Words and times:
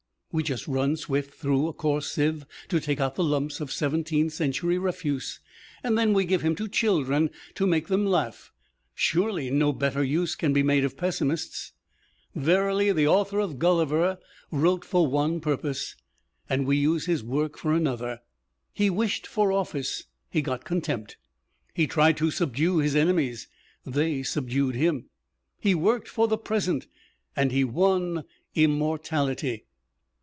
We 0.33 0.43
just 0.43 0.65
run 0.65 0.95
Swift 0.95 1.33
through 1.33 1.67
a 1.67 1.73
coarse 1.73 2.09
sieve 2.09 2.45
to 2.69 2.79
take 2.79 3.01
out 3.01 3.15
the 3.15 3.21
lumps 3.25 3.59
of 3.59 3.69
Seventeenth 3.69 4.31
Century 4.31 4.77
refuse, 4.77 5.41
and 5.83 5.97
then 5.97 6.13
we 6.13 6.23
give 6.23 6.41
him 6.41 6.55
to 6.55 6.69
children 6.69 7.31
to 7.55 7.67
make 7.67 7.87
them 7.89 8.05
laugh. 8.05 8.53
Surely 8.95 9.49
no 9.49 9.73
better 9.73 10.01
use 10.01 10.35
can 10.35 10.53
be 10.53 10.63
made 10.63 10.85
of 10.85 10.95
pessimists. 10.95 11.73
Verily, 12.33 12.93
the 12.93 13.05
author 13.09 13.39
of 13.39 13.59
Gulliver 13.59 14.19
wrote 14.51 14.85
for 14.85 15.05
one 15.05 15.41
purpose, 15.41 15.97
and 16.49 16.65
we 16.65 16.77
use 16.77 17.07
his 17.07 17.21
work 17.25 17.57
for 17.57 17.73
another. 17.73 18.21
He 18.73 18.89
wished 18.89 19.27
for 19.27 19.51
office, 19.51 20.05
he 20.29 20.41
got 20.41 20.63
contempt; 20.63 21.17
he 21.73 21.87
tried 21.87 22.15
to 22.15 22.31
subdue 22.31 22.77
his 22.77 22.95
enemies, 22.95 23.49
they 23.85 24.23
subdued 24.23 24.75
him; 24.75 25.09
he 25.59 25.75
worked 25.75 26.07
for 26.07 26.25
the 26.29 26.37
present, 26.37 26.87
and 27.35 27.51
he 27.51 27.65
won 27.65 28.23
immortality. 28.55 29.65